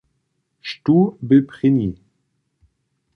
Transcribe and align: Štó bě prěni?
Štó 0.69 0.97
bě 1.27 1.37
prěni? 1.47 1.89